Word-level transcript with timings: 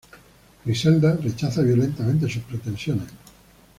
Griselda 0.65 1.15
rechaza 1.21 1.61
violentamente 1.61 2.27
sus 2.27 2.41
pretensiones. 2.41 3.05